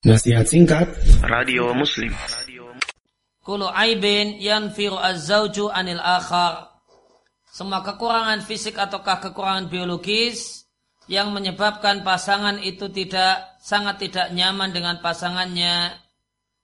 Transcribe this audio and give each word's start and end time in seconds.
Nasihat 0.00 0.48
singkat. 0.48 0.88
Radio 1.28 1.76
Muslim. 1.76 2.08
Kulu 3.44 3.68
aibin 3.68 4.40
yanfiru 4.40 4.96
az-zawju 4.96 5.68
anil 5.68 6.00
akhar. 6.00 6.72
Semua 7.52 7.84
kekurangan 7.84 8.40
fisik 8.40 8.80
ataukah 8.80 9.20
kekurangan 9.20 9.68
biologis 9.68 10.64
yang 11.04 11.36
menyebabkan 11.36 12.00
pasangan 12.00 12.56
itu 12.64 12.88
tidak 12.88 13.60
sangat 13.60 14.00
tidak 14.00 14.32
nyaman 14.32 14.72
dengan 14.72 15.04
pasangannya. 15.04 15.92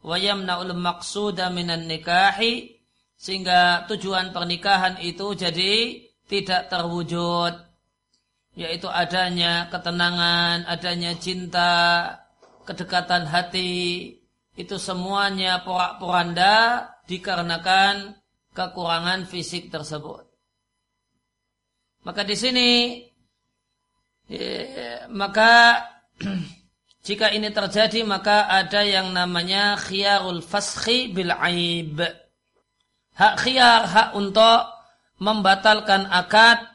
Wayamnaul 0.00 0.72
maqsuda 0.72 1.52
minan 1.52 1.84
nikahi 1.84 2.80
sehingga 3.12 3.84
tujuan 3.92 4.32
pernikahan 4.32 5.04
itu 5.04 5.36
jadi 5.36 6.00
tidak 6.32 6.72
terwujud 6.72 7.60
yaitu 8.56 8.88
adanya 8.88 9.68
ketenangan, 9.68 10.64
adanya 10.64 11.12
cinta, 11.20 11.76
kedekatan 12.68 13.24
hati 13.24 14.12
itu 14.60 14.76
semuanya 14.76 15.64
porak-poranda 15.64 16.84
dikarenakan 17.08 18.12
kekurangan 18.52 19.24
fisik 19.24 19.72
tersebut. 19.72 20.28
Maka 22.04 22.20
di 22.28 22.36
sini 22.36 22.68
ya, 24.28 25.08
maka 25.08 25.80
jika 27.06 27.32
ini 27.32 27.48
terjadi 27.48 28.04
maka 28.04 28.52
ada 28.52 28.84
yang 28.84 29.16
namanya 29.16 29.80
khiyarul 29.80 30.44
fashi 30.44 31.08
bil 31.08 31.32
aib. 31.32 32.04
Hak 33.16 33.34
khiyar 33.40 33.82
hak 33.88 34.08
untuk 34.12 34.68
membatalkan 35.18 36.06
akad 36.06 36.68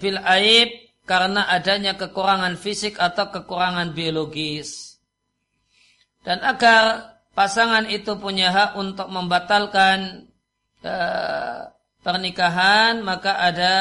bil 0.00 0.18
aib 0.24 0.70
karena 1.06 1.46
adanya 1.50 1.98
kekurangan 1.98 2.54
fisik 2.54 2.98
atau 3.02 3.34
kekurangan 3.34 3.90
biologis. 3.94 4.89
Dan 6.20 6.44
agar 6.44 7.16
pasangan 7.32 7.88
itu 7.88 8.16
punya 8.20 8.52
hak 8.52 8.70
untuk 8.76 9.08
membatalkan 9.08 10.28
uh, 10.84 11.70
pernikahan 12.00 13.00
maka 13.04 13.40
ada 13.40 13.76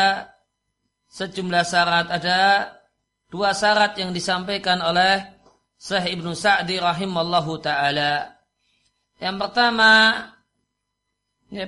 sejumlah 1.12 1.64
syarat 1.66 2.08
ada 2.12 2.40
dua 3.32 3.56
syarat 3.56 3.96
yang 4.00 4.12
disampaikan 4.12 4.80
oleh 4.84 5.40
Syekh 5.80 6.20
Ibnu 6.20 6.36
Sa'di 6.36 6.76
rahimallahu 6.76 7.56
taala. 7.64 8.36
Yang 9.16 9.36
pertama, 9.48 9.92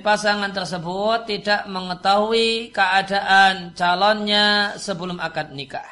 pasangan 0.04 0.52
tersebut 0.52 1.24
tidak 1.24 1.64
mengetahui 1.64 2.68
keadaan 2.76 3.72
calonnya 3.72 4.76
sebelum 4.76 5.16
akad 5.16 5.56
nikah. 5.56 5.88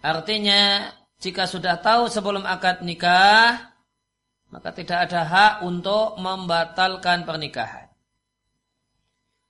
Artinya, 0.00 0.88
jika 1.22 1.46
sudah 1.46 1.78
tahu 1.78 2.10
sebelum 2.10 2.42
akad 2.42 2.82
nikah, 2.82 3.70
maka 4.50 4.74
tidak 4.74 5.06
ada 5.06 5.22
hak 5.22 5.54
untuk 5.62 6.18
membatalkan 6.18 7.22
pernikahan. 7.22 7.86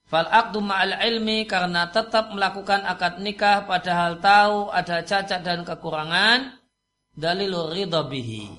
Fal 0.05 0.29
akdu 0.29 0.61
ma'al 0.61 1.01
ilmi 1.01 1.49
karena 1.49 1.89
tetap 1.89 2.37
melakukan 2.37 2.85
akad 2.85 3.25
nikah 3.25 3.65
padahal 3.65 4.21
tahu 4.21 4.69
ada 4.69 5.01
cacat 5.01 5.41
dan 5.41 5.65
kekurangan 5.65 6.61
dalilur 7.17 7.73
ridha 7.73 8.05
bihi. 8.05 8.53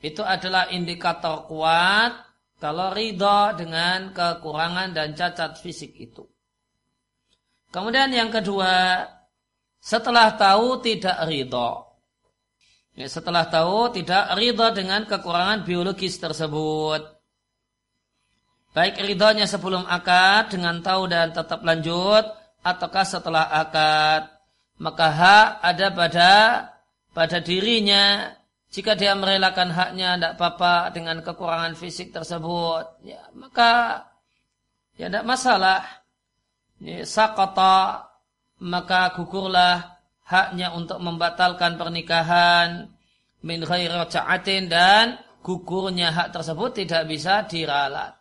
Itu 0.00 0.24
adalah 0.24 0.72
indikator 0.72 1.44
kuat 1.44 2.24
kalau 2.56 2.96
ridha 2.96 3.52
dengan 3.52 4.16
kekurangan 4.16 4.96
dan 4.96 5.12
cacat 5.12 5.60
fisik 5.60 5.92
itu. 6.00 6.24
Kemudian 7.68 8.08
yang 8.08 8.32
kedua, 8.32 9.04
setelah 9.76 10.32
tahu 10.40 10.80
tidak 10.80 11.28
ridha. 11.28 11.87
Ya, 12.98 13.06
setelah 13.06 13.46
tahu 13.46 13.94
tidak 13.94 14.34
ridha 14.34 14.74
dengan 14.74 15.06
kekurangan 15.06 15.62
biologis 15.62 16.18
tersebut. 16.18 16.98
Baik 18.74 18.98
ridhonya 18.98 19.46
sebelum 19.46 19.86
akad 19.86 20.50
dengan 20.50 20.82
tahu 20.82 21.06
dan 21.06 21.30
tetap 21.30 21.62
lanjut 21.62 22.26
ataukah 22.66 23.06
setelah 23.06 23.54
akad. 23.54 24.34
Maka 24.82 25.06
hak 25.14 25.48
ada 25.62 25.86
pada 25.94 26.32
pada 27.14 27.38
dirinya. 27.38 28.34
Jika 28.68 28.98
dia 28.98 29.14
merelakan 29.14 29.70
haknya 29.70 30.18
tidak 30.18 30.32
apa-apa 30.34 30.90
dengan 30.90 31.22
kekurangan 31.22 31.78
fisik 31.78 32.10
tersebut. 32.10 32.98
Ya 33.06 33.30
maka 33.30 34.04
ya 34.98 35.06
tidak 35.06 35.22
masalah. 35.22 35.86
Ya, 36.82 37.06
sakota 37.06 38.10
maka 38.58 39.14
gugurlah 39.14 39.97
haknya 40.28 40.76
untuk 40.76 41.00
membatalkan 41.00 41.80
pernikahan 41.80 42.92
min 43.40 43.64
ghairi 43.64 43.96
dan 44.68 45.16
gugurnya 45.40 46.12
hak 46.12 46.36
tersebut 46.36 46.84
tidak 46.84 47.08
bisa 47.08 47.48
diralat 47.48 48.12